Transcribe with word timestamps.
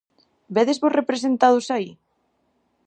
Védesvos 0.55 0.95
representados 0.99 1.67
aí? 1.75 1.89